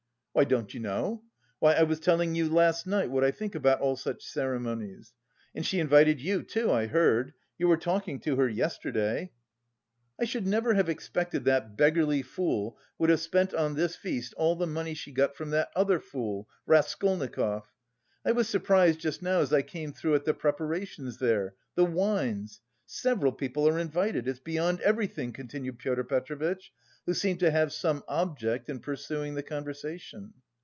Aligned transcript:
"Why, 0.33 0.45
don't 0.45 0.73
you 0.73 0.79
know? 0.79 1.25
Why, 1.59 1.73
I 1.73 1.83
was 1.83 1.99
telling 1.99 2.35
you 2.35 2.47
last 2.47 2.87
night 2.87 3.09
what 3.11 3.21
I 3.21 3.31
think 3.31 3.53
about 3.53 3.81
all 3.81 3.97
such 3.97 4.23
ceremonies. 4.23 5.11
And 5.53 5.65
she 5.65 5.77
invited 5.77 6.21
you 6.21 6.41
too, 6.41 6.71
I 6.71 6.87
heard. 6.87 7.33
You 7.57 7.67
were 7.67 7.75
talking 7.75 8.17
to 8.21 8.37
her 8.37 8.47
yesterday..." 8.47 9.33
"I 10.17 10.23
should 10.23 10.47
never 10.47 10.73
have 10.75 10.87
expected 10.87 11.43
that 11.43 11.75
beggarly 11.75 12.21
fool 12.21 12.77
would 12.97 13.09
have 13.09 13.19
spent 13.19 13.53
on 13.53 13.75
this 13.75 13.97
feast 13.97 14.33
all 14.35 14.55
the 14.55 14.65
money 14.65 14.93
she 14.93 15.11
got 15.11 15.35
from 15.35 15.49
that 15.49 15.69
other 15.75 15.99
fool, 15.99 16.47
Raskolnikov. 16.65 17.65
I 18.23 18.31
was 18.31 18.47
surprised 18.47 19.01
just 19.01 19.21
now 19.21 19.41
as 19.41 19.51
I 19.51 19.63
came 19.63 19.91
through 19.91 20.15
at 20.15 20.23
the 20.23 20.33
preparations 20.33 21.17
there, 21.19 21.55
the 21.75 21.83
wines! 21.83 22.61
Several 22.85 23.31
people 23.33 23.67
are 23.67 23.77
invited. 23.79 24.27
It's 24.29 24.39
beyond 24.39 24.79
everything!" 24.81 25.31
continued 25.33 25.77
Pyotr 25.79 26.03
Petrovitch, 26.05 26.71
who 27.05 27.13
seemed 27.13 27.39
to 27.39 27.49
have 27.49 27.73
some 27.73 28.03
object 28.07 28.69
in 28.69 28.79
pursuing 28.79 29.33
the 29.33 29.41
conversation. 29.43 30.31